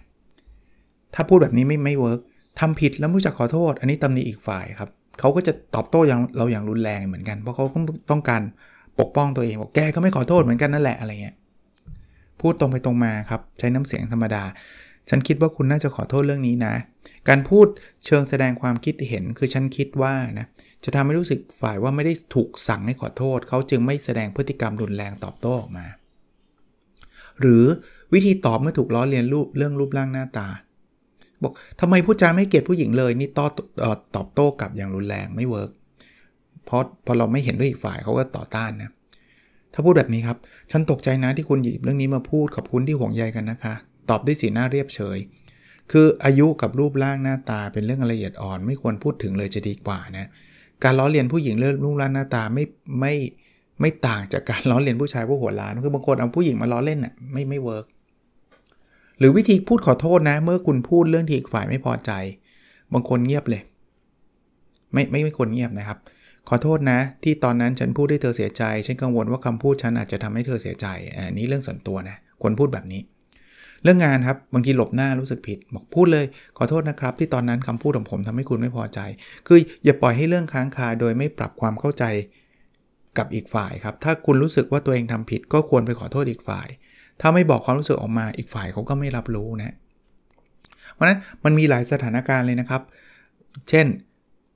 [1.13, 2.21] ถ้าพูดแบบนี้ไม่ไม่เวิร์ก
[2.59, 7.65] ทำผิดแล้วไม่รู้จักขอโทษ อันนี้ตำหนิอีกฝ่ายครับเขาก็จะตอบโต้อย่างเราอย่างรุนแรงเหมือนกัน เพราะเขา
[8.11, 8.41] ต้องการ
[8.99, 11.35] ปกป้องตัวเองบอกแกก็ไม่ขอโทษเหมือนกันนั่นแหละอะไรเงี้ย
[12.41, 14.43] พูดตรงไปตรงมาครับ ใช้น้ำเสียงธรรมดา
[15.09, 16.73] ฉันคิดว่าคุณน่าจะขอโทษเรื่องนี้นะ
[17.29, 17.67] การพูด
[18.05, 20.47] เชิงแสดงความคิดเห็นคือฉันคิดว่านะ
[20.83, 25.85] จะทำให้รู้สึกฝ่ายว่าไม่ได้ถูกสั่งให้ขอโทษ เขาจึงไม่แสดงพฤติกรรมรุนแรงตอบโต้ออกมา
[27.39, 27.65] หรือ
[28.13, 30.47] วิธีตอบเมื่อถูกล้อเลียนรูปเรื่องรูปร่างหน้าตา
[31.45, 33.51] บอกทำไมพูดจาไม่ให้เกียรติผู้หญิงเลยนี่ตอบ
[34.15, 35.71] ตอบโต้กลับอย่างรุนแรงไม่ work
[36.65, 38.91] เพราะพอเราไม่เห็นด้วยอีกฝ่ายเขาก็ต่อต้านนะ
[39.73, 40.37] ถ้าพูดแบบนี้ครับ
[40.71, 43.73] ฉันตกใจนะที่คุณหยิบเรื่องนี้มาพูดขอบคุณที่ห่วงใยกันนะคะ
[44.09, 45.17] ตอบด้วยสีหน้าเรียบเฉย
[45.91, 50.27] คืออายุกับรูปร่างหน้าตาเป็นเรื่องละเอียดอ่อน ไม่ควรพูดถึงเลยจะดีกว่านะ
[50.83, 52.63] การล้อเลียนผู้หญิงเรื่องรูปร่างหน้าตาไม่
[52.99, 53.13] ไม่
[53.81, 57.85] ไม่ต่างจากการล้อเลียนผู้ชายผู้หัวล้านคือบางคนเอาผู้หญิงมาล้อเล่นอะไม่ไม่เวิร์ก
[59.19, 62.11] หรือวิธีพูดขอโทษนะ เมื่อคุณพูดเรื่องที่อีกฝ่ายไม่พอใจ
[62.93, 63.61] บางคนเงียบเลย
[64.93, 65.97] ไม่ไม่ไม่ควรเงียบนะครับ
[66.49, 73.01] ขอโทษนะ ที่ตอนนั้นฉันพูดให้เธอเสียใจ ฉันกังวลว่าคำพูดฉันอาจจะทำให้เธอเสียใจอันนี้เรื่องส่วนตัวนะควรพูดแบบนี้
[73.83, 76.25] เรื่องงานครับบางทีหลบหน้ารู้สึกผิด บอกพูดเลย
[76.57, 78.99] ขอโทษนะครับ ที่ตอนนั้นคำพูดของผมทำให้คุณไม่พอใจ
[79.47, 82.03] คืออย่าปล่อยให้เรื่องค้างคาโดยไม่ปรับความเข้าใจ
[83.17, 86.67] กับอีกฝ่ายครับ ถ้าคุณรู้สึกว่าตัวเองทำผิด ก็ควรไปขอโทษอีกฝ่าย
[87.21, 89.73] ถ้าไม่บอกความรู้สึกออกมาอีกฝ่ายเขาก็ไม่รับรู้นะ
[90.93, 92.81] เพราะนั้นมันมีหลายสถานการณ์เลยนะครับ
[93.69, 93.85] เช่น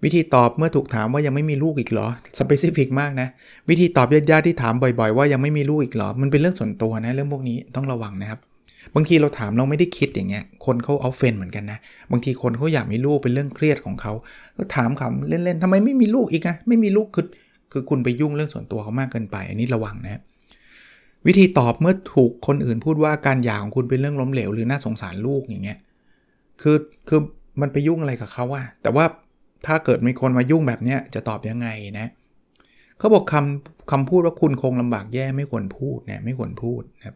[0.03, 2.07] วิธีตอบเมื่อถูกถามว่ายังไม่มีลูกอีกเหรอ
[2.39, 3.27] สเปซิฟิกมากนะ
[3.69, 8.39] วิธีตอบญาติๆที่ถามบ่อย ๆ ว่ายังไม่มีลูกอีกเหรอ มันเป็นเรื่องส่วนตัวนะเรื่องพวกนี้ต้องระวังนะครับ
[8.95, 11.79] บางทีเราถามเราไม่ได้คิดอย่างเงี้ย คนเขาเอาเฟนเหมือนกันนะ
[12.11, 14.13] บางทีคนเขาอยากมีลูกเป็นเรื่องเครียดของเขา
[14.57, 17.27] ก็ถามคำเล่นๆทำไมไม่มีลูกอีกอะไม่มีลูกคือ
[17.71, 20.21] คือคุณไปยุ่งเรื่องส่วนตัวเขามากเกินไป อันนี้ระวังนะ
[21.27, 25.79] วิธีตอบเมื่อถูกคนอื่นพูดว่าการหย่าของคุณเป็นเรื่องล้มเหลวหรือน่าสงสารลูกอย่างเงี้ย
[26.61, 27.19] คือคือ
[27.61, 29.05] มันไปยุ่งอะไรกับเขาอะแต่ว่า
[29.65, 31.67] ถ้าเกิดมีคนมายุ่งแบบเนี้ยจะตอบยังไง
[31.99, 32.07] นะ
[32.97, 37.15] เขาบอกคำคำพูดว่าคุณคงลำบากแย่ไม่ควรพูดเนี่ยไม่ควรพูดนะครับ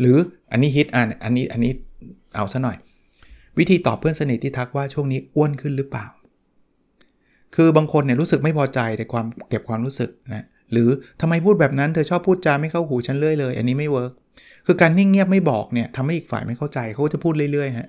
[0.00, 0.16] หรือ
[0.50, 1.72] อันนี้ฮิตอันอันนี้อันนี้
[2.36, 2.76] เอาซะหน่อย
[3.58, 6.06] วิธีตอบเพื่อนสนิทที่ทักว่าช่วงนี้อ้วนขึ้นหรือเปล่า
[7.54, 10.88] คือบางคนเนี่ยรู้สึกไม่พอใจแต่ความเก็บความรู้สึกนะ หรือ
[11.20, 14.12] ทำไมพูดแบบนั้นเธอชอบพูดจาไม่เข้าหูฉันเรื่อยเลย อันนี้ไม่เวิร์ก
[14.66, 17.88] คือการนิ่งเงียบไม่บอกเนี่ยทำให้อีกฝ่ายไม่เข้าใจเขาจะพูดเรื่อยๆฮะ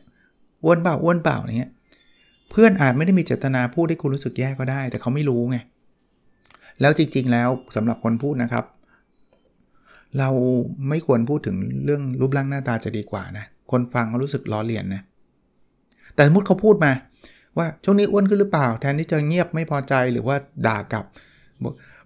[0.64, 1.72] อ้วนเปล่าอ้วนเปล่าอย่างเงี้ย
[2.52, 5.58] เพื่อนอาจไม่ได้มีเจตนาพูดให้คุณรู้สึกแย่ก็ได้ แต่เขาไม่รู้ไง
[6.82, 8.66] แล้วจริง ๆ แล้วสำหรับคนพูดนะครับ
[10.20, 10.30] เรา
[10.90, 15.02] ไม่ควรพูดถึงเรื่องรูปร่างหน้าตาจะดีกว่านะคนฟังเขารู้สึกล้อเลียนนะ
[16.16, 16.92] แต่สมมติเขาพูดมา
[17.58, 20.36] ว่าช่วงนี้อ้วนขึ้นหรือเปล่า แทนที่จะเงียบไม่พอใจหรือว่า
[20.68, 21.06] ด่ากลับ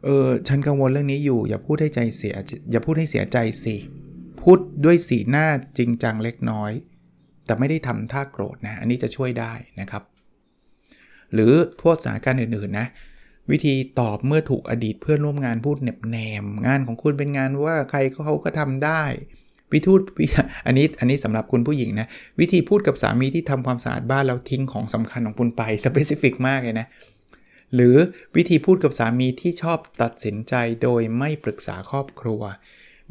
[0.06, 2.36] เออฉันกังวลเรื่องนี้อยู่ อย่าพูดให้ใจเสีย
[2.72, 3.76] อย่าพูดให้เสียใจสิ
[4.42, 6.72] พูดด้วยสีหน้าจริงจังเล็กน้อย
[7.46, 10.04] แต่ไม่ได้ทำท่าโกรธนะ อันนี้จะช่วยได้นะครับ
[11.34, 12.88] หรือพวกสถานการณ์อื่นๆนะ
[13.52, 19.04] วิธีตอบเมื่อถูกอดีตเพื่อนร่วมงานพูดเน็บแนม งานของคุณเป็นงานว่าใครเขาก็ทำได้
[19.74, 19.94] วิธี
[20.66, 22.08] อันนี้อันนี้สำหรับคุณผู้หญิงนะ
[22.40, 26.88] วิธีพูดกับสามีที่ทำความสะอาดบ้านแล้วทิ้งของสำคัญของคุณไปสเปซิฟิกมากเลยนะ
[27.74, 27.96] หรือ
[28.36, 32.42] วิธีพูดกับสามีที่ชอบตัดสินใจโดยไม่ปรึกษาครอบครัว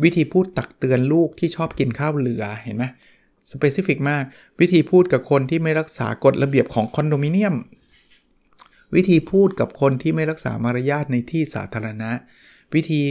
[0.02, 2.84] วิธีพูดตักเตือนลูกที่ชอบกินข้าวเหลือเห็นไหม
[3.50, 4.24] สเปซิฟิกมาก
[4.60, 7.56] วิธีพูดกับคนที่ไม่รักษากฎระเบียบของคอนโดมิเนียม
[8.94, 12.10] วิธีพูดกับคนที่ไม่รักษามารยาทในที่สาธารณะ
[12.74, 13.02] วิธี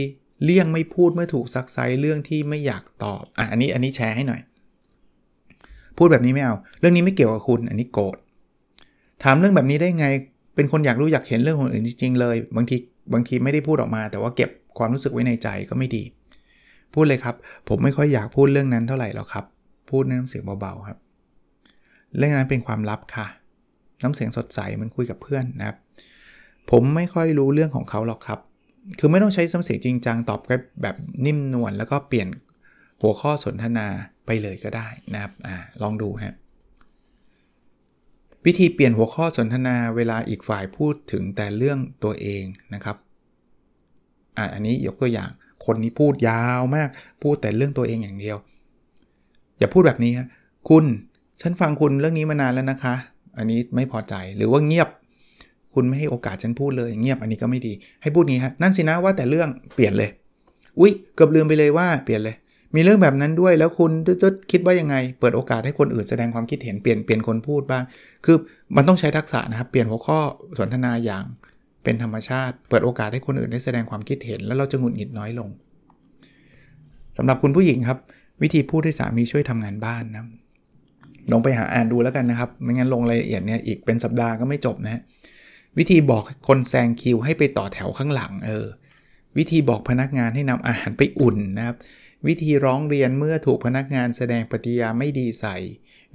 [0.44, 4.40] เลี่ยงไม่พูดเมื่อถูกซักไซเรื่องที่ไม่อยากตอบอะอันนี้อันนี้แชร์ให้หน่อย
[5.98, 8.16] พูดแบบนี้ไม่เอา เรื่องนี้ไม่เกี่ยวกับคุณ อันนี้โกรธ
[9.22, 10.06] ถามเรื่องแบบนี้ได้ไง
[10.54, 12.76] เป็นคนอยากรู้อยากเห็นเรื่องคนอื่นจริงๆเลย บางที
[13.12, 16.04] บางทีไม่ได้พูดออกมา แต่ว่าเก็บความรู้สึกไว้ในใจก็ไม่ดี
[16.94, 17.34] พูดเลยครับ
[17.68, 19.44] ผมไม่ค่อยอยากพูดเรื่องนั้นเท่าไหร่หรอกครับ
[19.90, 20.98] พูดในน้ำเสียงเบาๆครับ
[22.16, 23.26] เรื่องนั้นเป็นความลับค่ะ
[24.02, 25.76] น้ำเสียงสดใสมันคุยกับเพื่อนนะครับ
[26.70, 28.40] ผมไม่ค่อยรู้เรื่องของเขาหรอกครับ
[28.98, 30.40] คือไม่ต้องใช้น้ำเสียงจริงจังตอบ
[30.82, 32.28] แบบนิ่มนวลแล้วก็เปลี่ยน
[33.02, 33.86] หัวข้อสนทนา
[34.26, 36.36] ไปเลยก็ได้นะครับอ่าลองดูฮะ
[38.46, 42.96] วิธีเปลี่ยนหัวข้อสนทนาเวลาอีกฝ่ายพูดถึงแต่เรื่องตัวเองนะครับ
[44.36, 45.30] อะอันนี้ยกตัวอย่าง
[45.66, 46.88] คนนี้พูดยาวมาก
[47.22, 48.36] พูดแต่เรื่องตัวเองอย่างเดียว
[49.58, 50.20] อย่าพูดแบบนี้ค
[50.68, 50.84] คุณ
[51.42, 52.94] ฉันฟังคุณเรื่องนี้มานานแล้วนะคะ
[53.38, 54.88] อันนี้ไม่พอใจหรือว่าเงียบ
[55.74, 60.10] คุณไม่ให้โอกาสฉันพูดเลย เงียบอันนี้ก็ไม่ดี ให้พูดนี้ฮะนั่นสินะว่าแต่เรื่องเปลี่ยนเลย
[60.78, 62.36] อุ๊ยเกือบลืมไปเลยว่าเปลี่ยนเลย
[62.74, 67.82] มีเรื่องแบบนั้นด้วยแล้วคุณตึ๊ดคิดว่ายังไง เปิดโอกาสให้คนอื่นแสดงความคิดเห็นเปลี่ยนเปลี่ยนคนพูดบ้าง
[68.24, 68.36] คือ
[68.76, 70.18] มันต้องใช้ทักษะนะครับ เปลี่ยนหัวข้อ
[70.58, 71.24] สนทนาอย่าง
[71.84, 75.48] เป็นธรรมชาติ เปิดโอกาสให้คนอื่นได้แสดงความคิดเห็น แล้วเราจะหงุดหงิดน้อยลง
[77.16, 77.98] สำหรับคุณผู้หญิงครับ
[78.42, 80.26] วิธีพูดให้สามีช่วยทำงานบ้านนะ
[81.32, 85.00] ลงไปหาอ่านดูแล้วกันนะครับ ไม่งั้นลงรายละเอียดเนี่ยอีกเป็นสัปดาห์ก็ไม่จบนะ
[85.78, 88.66] วิธีบอกคนแซงคิวให้ไปต่อแถวข้างหลังเออ
[89.38, 91.76] วิธีบอกพนักงานให้นำอาหารไปอุ่นนะครับ
[92.26, 95.56] วิธีร้องเรียนเมื่อถูกพนักงานแสดงปฏิยาไม่ดีใส่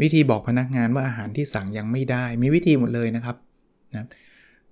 [0.01, 3.35] วิธีบอกพนักงานว่าอาหารที่สั่งยังไม่ได้ มีวิธีหมดเลยนะครับ
[3.95, 4.07] นะ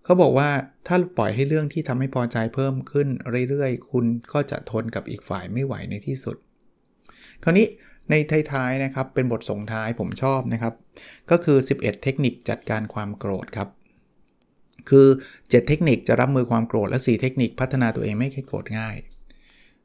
[0.04, 0.50] เขาบอกว่า
[0.88, 3.08] ถ้าปล่อยให้เรื่องที่ทำให้พอใจเพิ่มขึ้น
[3.50, 6.36] เรื่อยๆ คุณก็จะทนกับอีกฝ่ายไม่ไหวในที่สุด
[7.44, 7.68] คราวนี้
[8.10, 8.16] ใน
[8.52, 10.74] ท้ายๆนะครับเป็นบทส่งท้ายผมชอบนะครับ
[11.32, 13.70] ก็คือ 11 เทคนิคจัดการความโกรธครับ
[14.90, 18.96] คือ 7 เทคนิคจะรับมือความโกรธและ 4 เทคนิคพัฒนาตัวเองไม่ให้โกรธง่าย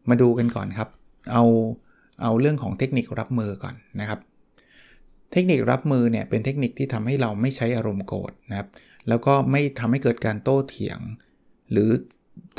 [0.08, 0.88] มาดูกันก่อนครับ
[1.32, 1.44] เอา
[2.22, 4.20] เอาเรื่องของเทคนิครับมือก่อนนะครับ
[5.32, 8.68] เทคนิครับมือเนี่ยเป็นเทคนิคที่ทำให้เราไม่ใช้อารมณ์โกรธนะครับ
[9.08, 10.98] แล้วก็ไม่ทำให้เกิดการโต้เถียง
[11.72, 11.88] หรือ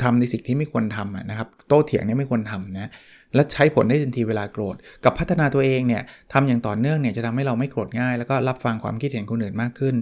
[0.02, 2.90] ทำในสิ่งที่ไม่ควรทำนะครับ โต้เถียงเนี่ยไม่ควรทำนะ
[3.34, 9.94] และใช้ผลได้ทันทีเวลาโกรธ กับพัฒนาตัวเองเนี่ยทำอย่างต่อเนื่องเนี่ยจะทำให้เราไม่โกรธง่าย แล้วก็รับฟังความคิดเห็นคนอื่นมากขึ้น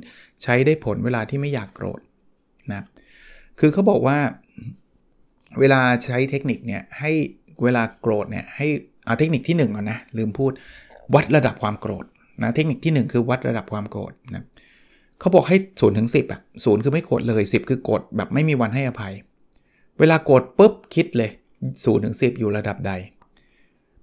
[0.42, 2.00] ใช้ได้ผลเวลาที่ไม่อยากโกรธ
[2.72, 2.84] นะ
[3.60, 4.18] คือเขาบอกว่า
[5.60, 7.12] เวลาใช้เทคนิคเนี่ยให้
[7.62, 8.66] เวลาโกรธเนี่ยให้
[9.06, 10.52] เอาเทคนิคที่1ก่อนนะลืมพูด
[11.14, 12.04] วัดระดับความโกรธ
[12.42, 14.44] นะเทคนิคที่ 1 คือวัดระดับความโกรธนะ
[15.20, 19.14] เขาบอกให้ศูนย์ถึงสิบอะศูนย์คือไม่โกรธเลย 10 คือโกรธแบบไม่มีวันให้อภัย
[19.98, 21.30] เวลาโกรธปุ๊บคิดเลย
[21.84, 22.92] ศูนย์ถึงสิอยู่ระดับใด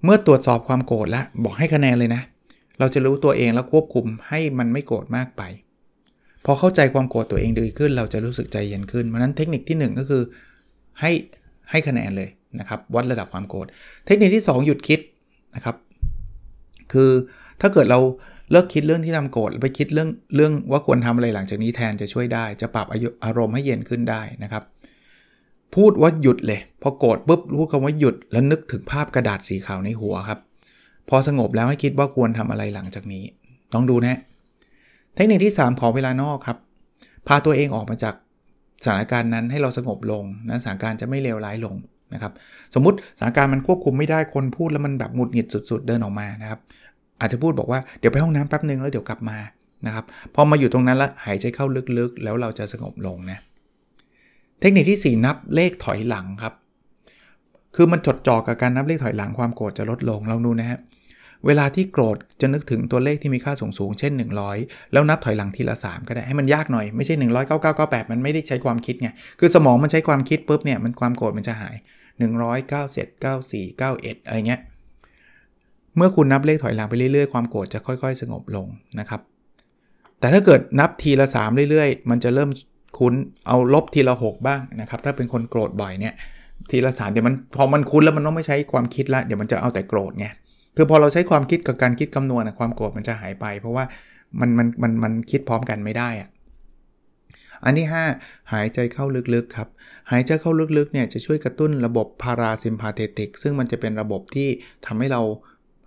[0.04, 2.22] เมื่อตรวจสอบความโกรธแล้วบอกให้คะแนนเลยนะ
[2.80, 5.44] เราจะรู้ตัวเองแล้วควบคุมให้มันไม่โกรธมากไป
[6.46, 10.24] พอเข้าใจความโกรธตัวเองดีขึ้น เราจะรู้สึกใจเย็นขึ้นเพราะนั้นเทคนิคที่ 1 ก็คือ
[11.02, 11.12] ให้
[11.70, 13.68] ให้คะแนนเลย นะครับวัดระดับความโกรธ
[14.06, 15.00] เทคนิคที่ 2 หยุดคิด
[15.56, 15.76] นะครับ
[16.94, 17.12] คือ
[17.62, 18.00] ถ้าเกิดเรา
[18.52, 22.88] เลิกคิดเรื่องที่ทำโกรธไปคิดเรื่องเรื่องว่าควรทำอะไรหลังจากนี้แทนจะช่วยได้ จะปรับ
[23.26, 24.64] อารมณ์ให้เย็นขึ้นได้นะครับ
[25.76, 30.40] พูดว่าหยุดเลย พอโกรธปุ๊บพูดคำว่าหยุดแล้วนึกถึงภาพกระดาษสีขาวในหัวครับ
[31.10, 33.24] พอสงบแล้วให้คิดว่าควรทำอะไรหลังจากนี้
[33.74, 34.20] ลองดูนะ
[35.16, 36.58] เทคนิคที่ 3 ขอเวลานอกครับ
[37.28, 38.16] พาตัวเองออกมาจาก
[38.84, 41.76] สถานการณ์นั้นให้เราสงบลงนะสถานการณ์จะไม่เลวร้ายลง
[42.14, 42.34] นะครับ
[42.76, 46.60] สมมติสถานการณ์มันควบคุมไม่ได้คนพูดแล้วมันแบบหงุดหงิดสุด ๆ เดินออกมานะครับ
[47.20, 49.38] อาจจะพูดบอกว่าเดี๋ยวไปห้องน้ำแป๊บนึงแล้วเดี๋ยวกลับมา
[49.86, 51.66] นะครับพอมาอยู่ตรงนั้นแล้วหายใจเข้า
[51.98, 53.38] ลึกๆ แล้วเราจะสงบลงนะ
[54.60, 56.54] เทคนิคที่ 4 นับเลขถอยหลังครับ
[57.76, 60.80] คือมันจดจ่อกับการนับเลขถอยหลังความโกรธจะลดลงลองดูนะฮะ
[61.46, 64.14] เวลาที่โกรธจะนึกถึงตัวเลขที่มีค่าสูงสูงเช่น
[64.54, 71.76] 100 แล้วนับถอยหลังทีละ 3 ก็ได้ให้มันยากหน่อยไม่ใช่1 9 9 9 8 มันไม่ได้ใช้ความคิดไงคือสมองมันใช้ความคิดปุ๊บเนี่ยมันความโกรธมันจะหาย
[72.28, 74.62] 100 97 94 91 อะไรเงี้ย
[75.96, 78.68] เมื่อคุณนับเลขถอยหลังไปเรื่อยๆ ความโกรธจะค่อย ๆ สงบลง
[79.00, 79.22] นะครับ
[80.20, 82.50] แต่ถ้าเกิดนับทีละ 3 เรื่อยๆ มันจะเริ่ม
[82.98, 83.14] คุ้น
[83.48, 86.14] เอาลบทีละ 6 บ้างนะครับ ถ้าเป็นคนโกรธบ่อยเนี่ย
[86.72, 90.28] ทีละสามเดี๋ยวมันพอมันคุ้นแล้วมันต้องไม่ใช้ความคิดละเดี๋ยวมันจะเอาแต่โกรธไง
[90.76, 93.84] คือพอเราใช้ความคิดกับการคิดคำนวณนะความโกรธมันจะหายไป เพราะว่า
[94.40, 96.30] มันมันมันมันคิดพร้อมกันไม่ได้อะ
[97.66, 97.88] อันที่
[98.20, 99.70] 5 หายใจเข้าลึกๆครับ
[100.12, 104.50] หายใจเข้าลึกๆเนี่ยจะช่วยกระตุ้นระบบพาราซิมพาเทติกซึ่งมันจะเป็นระบบที่
[104.86, 105.22] ทำให้เรา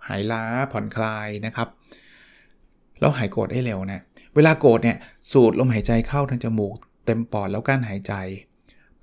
[0.07, 1.67] หายล้าผ่อนคลายนะครับ
[2.99, 4.01] แล้วหายโกรธได้เร็วนะ
[4.35, 4.97] เวลาโกรธเนี่ย
[5.31, 6.73] สูดลมหายใจเข้าทางจมูก
[7.05, 8.13] เต็มปอดแล้วกั้นหายใจ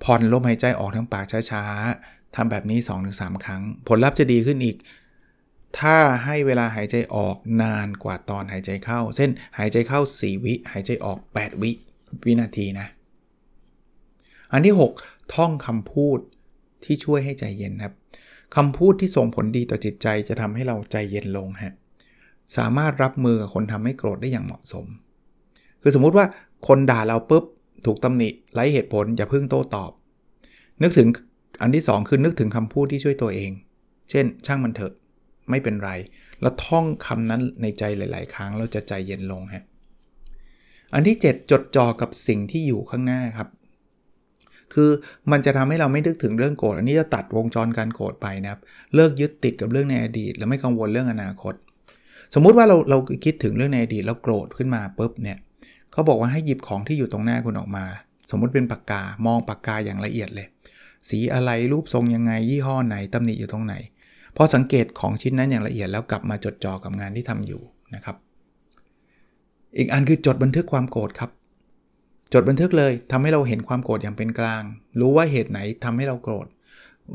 [0.04, 2.78] ผ่อนลมหายใจออกทางปากช้าๆทำแบบนี้
[3.11, 4.76] 2-3 ครั้ง ผลลัพธ์จะดีขึ้นอีก
[5.78, 11.72] ถ้าให้เวลาหายใจออกนานกว่าตอนหายใจเข้า เส้นหายใจเข้า 4 วิ หายใจออก 8 วิ
[12.24, 12.86] วินาทีนะ
[14.52, 16.18] อันที่ 6 ท่องคำพูด
[16.84, 17.94] ที่ช่วยให้ใจเย็นครับ
[18.56, 21.74] คำพูดที่ส่งผลดีต่อจิตใจจะทำให้เราใจเย็นลงฮะ
[22.56, 24.86] สามารถรับมือกับคนทำให้โกรธได้อย่างเหมาะสม
[25.82, 26.26] คือสมมุติว่า
[26.68, 27.44] คนด่าเราปุ๊บ
[27.86, 29.90] ถูกตำหนิไร้เหตุผลอย่าเพิ่งโต้ตอบ
[30.82, 31.08] นึกถึง
[31.60, 33.50] อันที่ 2 คือนึกถึงคำพูดที่ช่วยตัวเอง
[34.10, 34.92] เช่น ช่างมันเถอะ
[35.50, 35.90] ไม่เป็นไร
[36.40, 39.64] แล้วท่องคำนั้นในใจหลาย ๆ ครั้งเราจะใจเย็นลงฮะ
[40.94, 43.48] อันที่ 7 จดจ่อกับสิ่งที่อยู่ข้างหน้าครับ
[44.74, 44.90] คือ
[45.31, 48.61] มันจะทำให้เราไม่นึกถึงเรื่องโกรธอันนี้จะตัดวงจรการโกรธไปนะครับ
[48.94, 51.55] เลิกยึดติดกับเรื่องในอดีต แล้วไม่กังวลเรื่องอนาคต
[52.35, 55.38] สมมุติว่าเราเราคิดถึงเรื่องในอดีตแล้วโกรธขึ้นมาปุ๊บเนี่ย
[55.92, 57.85] เขาบอกว่าให้หยิบของที่อยู่ตรงหน้าคุณออกมา
[58.31, 60.46] สมมุติเป็นปากกามองปากกาอย่างละเอียดเลย
[61.09, 63.74] สีอะไรรูปทรงยังไงยี่ห้อไหนตำหนิอยู่ตรงไหน
[64.37, 67.62] พอสังเกตของชิ้นนั้นอย่างละเอียดแล้วกลับมาจดจ่อกับงานที่ทำอยู่
[67.94, 68.16] นะครับ
[69.78, 71.30] อีกอันคือจดบันทึกความโกรธครับ
[72.33, 74.62] จดบันทึกเลยทำให้เราเห็นความโกรธอย่างเป็นกลาง
[75.00, 76.46] รู้ว่าเหตุไหนทำให้เราโกรธ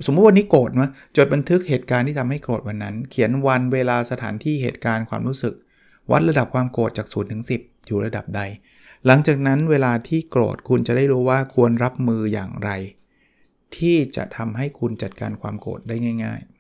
[0.06, 5.54] สมมติวันนี้โกรธนะจดบันทึกเหตุการณ์ที่ทำให้โกรธวันนั้น เขียนวันเวลาสถานที่เหตุการณ์ความรู้สึก
[6.12, 8.42] วัดระดับความโกรธจาก0ูนย์ถึงสิอยู่ระดับใด
[9.06, 12.70] หลังจากนั้นเวลาที่โกรธคุณจะได้รู้ว่าควรรับมืออย่างไร
[13.78, 16.55] ที่จะทำให้คุณจัดการความโกรธได้ง่าย ๆ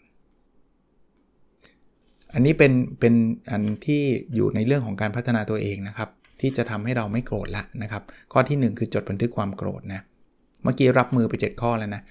[2.35, 3.13] อันนี้เป็นเป็น
[3.51, 4.01] อันที่
[4.35, 6.09] อยู่ในเรื่องของการพัฒนาตัวเองนะครับ
[6.41, 10.01] ที่จะทำให้เราไม่โกรธละนะครับ ข้อที่ 1 คือจดบันทึกความโกรธนะ
[10.63, 12.01] เมื่อกี้รับมือไป 7 ข้อแล้วนะ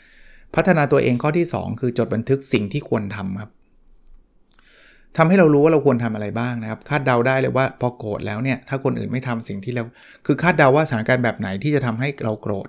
[0.54, 3.50] พัฒนาตัวเองข้อที่ 2 คือจดบันทึกสิ่งที่ควรทำครับ
[5.16, 9.82] ทำให้เรารู้ว่าเราควรทำอะไรบ้างนะครับ คาดเดาได้เลยว่าพอโกรธแล้วเนี่ยถ้าคนอื่นไม่ทำสิ่งที่เรา
[10.26, 12.68] คือคาดเดาว่าสถานการณ์แบบไหนที่จะทำให้เราโกรธ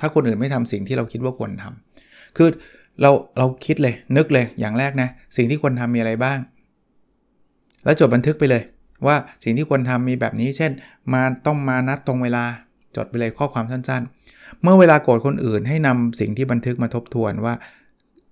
[0.00, 2.48] ถ้าคนอื่นไม่ทำสิ่งที่เราคิดว่าควรทำคือ
[3.02, 6.38] เราเราคิดเลยนึกเลยอย่างแรกนะสิ่งที่ควรทำมีอะไรบ้าง
[7.84, 8.62] แล้วจดบันทึกไปเลย
[9.06, 10.72] ว่าสิ่งที่ควรทำมีแบบนี้ เช่น
[11.12, 12.44] มาต้องมานัดตรงเวลา
[12.96, 17.54] จดไปเลยข้อความสั้นๆ เมื่อเวลาโกรธคนอื่นให้นำสิ่งที่บันทึกมาทบทวนว่า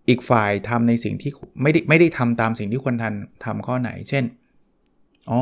[0.08, 1.30] อีกฝ่ายทำในสิ่งที่
[1.62, 4.24] ไม่ได้ไม่ได้ทำตามสิ่งที่ควรทำทำข้อไหน เช่น
[5.30, 5.40] อ๋อ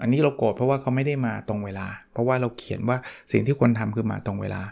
[0.00, 2.96] อันนี้เราโกรธเพราะว่าเขาไม่ได้มาตรงเวลา เพราะว่าเราเขียนว่า
[3.32, 4.62] สิ่งที่ควรทำคือมาตรงเวลา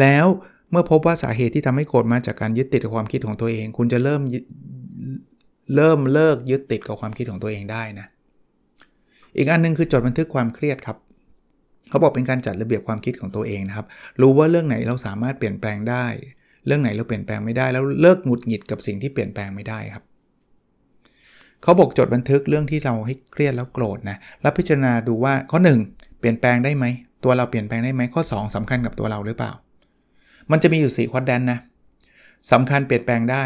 [0.00, 0.26] แล้ว
[0.70, 4.20] เมื่อพบว่าสาเหตุที่ทำให้โกรธมาจากการยึดติดความคิดของตัวเอง คุณจะเริ่ม
[5.74, 8.06] เริ่มเลิกยึดติดกับความคิดของตัวเองได้นะ
[9.36, 10.96] อีกอันนึงคือจดบันทึกความเครียดครับ
[11.90, 13.86] เขาบอกเป็นการจัดระเบียบความคิดของตัวเองนะครับ
[14.20, 16.06] รู้ว่าเรื่องไหนเราสามารถเปลี่ยนแปลงได้
[16.66, 20.04] เรื่องไหนเราเปลี่ยนแปลงไม่ได้ แล้วเลิกหงุดหงิดกับสิ่งที่เปลี่ยนแปลงไม่ได้ครับ
[21.62, 26.84] เขาบอกจดบันทึกเรื่องที่เราให้เครียดแล้วโกรธนะแล้วพิจารณาดูว่าข้อ 1 เปลี่ยนแปลงได้ไหม
[27.24, 29.52] ตัวเราเปลี่ยนแปลงได้ไหมข้อ 2สำคัญกับตัวเราหรือเปล่า
[30.50, 31.58] มันจะมีอยู่4ควอดแดนนะ
[32.52, 33.44] สำคัญเปลี่ยนแปลงได้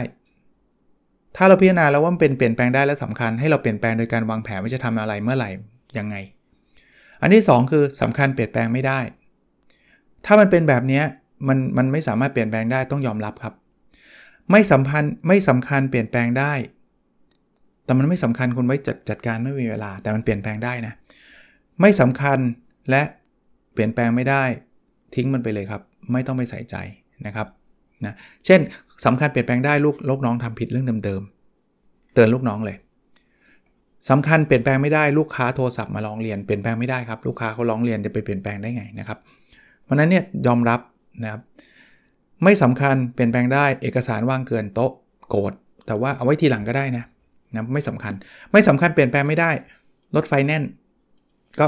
[1.37, 5.51] ถ้าเราพิจารณาแล้วว่ามันเป็นเปลี่ยนแปลงได้และสำคัญให้เราเปลี่ยนแปลงโดยการวางแผนว่าจะทำอะไรเมื่อไหร่
[5.99, 6.17] ยังไง
[7.21, 9.01] อันที่ 2 คือสำคัญเปลี่ยนแปลงไม่ได้
[10.27, 11.03] ถ้ามันเป็นแบบนี้
[11.49, 13.55] มันมันไม่สามารถเปลี่ยนแปลงได้ต้องยอมรับครับ
[14.51, 16.53] ไม่สัมพันธ์ไม่สำคัญเปลี่ยนแปลงได้
[17.85, 20.95] แต่มันไม่สำคัญคุณไว้จัดจัดการไม่มีเวลา แต่มันเปลี่ยนแปลงได้นะ
[21.81, 22.39] ไม่สำคัญ
[22.91, 23.03] และ
[23.73, 24.45] เปลี่ยนแปลงไม่ได้
[25.15, 26.77] ทิ้งมันไปเลยครับ ไม่ต้องไปใส่ใจ
[27.27, 27.47] นะครับ
[28.07, 28.15] นะ
[28.47, 28.61] เช่น
[29.05, 32.77] สำคัญเปลี่ยนแปลงได้ลูกลูกน้องทำผิดเรื่องเดิมๆเตือนลูกน้องเลย
[34.11, 39.19] สำคัญเปลี่ยนแปลงไม่ได้ลูกค้าโทรศัพท์มาร้องเรียนเปลี่ยนแปลงไม่ได้ครับลูกค้าเขาร้องเรียนจะไปเปลี่ยนแปลงได้ไงนะครับ
[39.85, 40.81] เพราะนั้นเนี่ยยอมรับ
[41.23, 41.41] นะครับ
[42.45, 44.93] ไม่สำคัญเปลี่ยนแปลงได้เอกสารว่างเกินโต๊ะ
[45.29, 45.53] โกรธ
[45.87, 47.05] แต่ว่าเอาไว้ทีหลังก็ได้นะ
[47.55, 48.13] นะไม่สำคัญ
[48.53, 49.51] ไม่สำคัญเปลี่ยนแปลงไม่ได้
[50.17, 50.63] รถไฟแน่น
[51.61, 51.67] ก็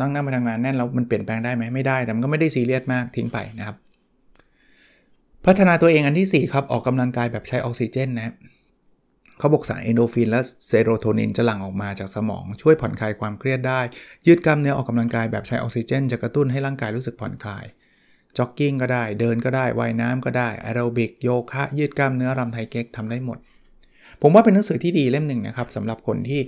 [0.00, 3.76] นั่งนั่งไปทำงานแน่นแล้วมันเปลี่ยนแปลงได้ไหมไม่ได้แต่มันก็ไม่ได้ซีเรียสมากทิ้งไปนะครับ
[5.50, 8.34] พัฒนาตัวเองอันที่ 4 ครับ ออกกำลังกายแบบใช้ออกซิเจนนะ
[9.38, 13.80] เขาบอกสารเอนดอร์ฟินและเซโรโทนินจะหลั่งออกมาจากสมอง ช่วยผ่อนคลายความเครียดได้
[14.26, 17.64] ยืดกล้ามเนื้อออกกำลังกายแบบใช้ออกซิเจน จะกระตุ้นให้ร่างกายรู้สึกผ่อนคลาย
[18.36, 23.38] จ็อกกิ้งก็ได้ เดินก็ได้ว่ายน้ำก็ได้แอโรบิกโยคะ ยืดกล้ามเนื้อรำไทเก๊กทำได้หมด
[24.22, 26.40] ผมว่าเป็นหนังสือที่ดีเล่มหนึ่งนะครับสำหรับคนที่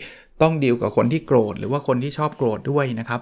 [0.43, 3.21] ต้องดีลกับคนที่โกรธ หรือว่าคนที่ชอบโกรธด้วยนะครับ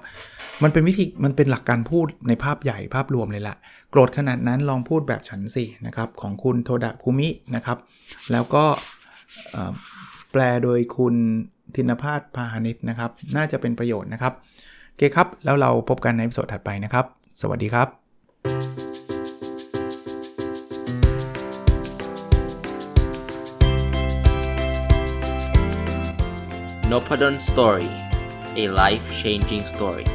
[0.64, 3.56] มันเป็นวิธีมันเป็นหลักการพูดในภาพใหญ่ภาพรวมเลยละ
[3.90, 7.78] โกรธขนาดนั้นลองพูดแบบฉันสินะครับของคุณโทดะคุมินะครับ
[8.32, 8.64] แล้วก็
[10.32, 11.14] แปลโดยคุณ
[11.76, 14.32] ธินภาสพาหนิตนะครับ น่าจะเป็นประโยชน์นะครับ
[14.88, 17.04] โอเคครับ แล้วเราพบกันในสดถัดไปนะครับ
[17.40, 17.88] สวัสดีครับ
[26.90, 27.90] n o p a d o n Story
[28.62, 30.06] a life changing story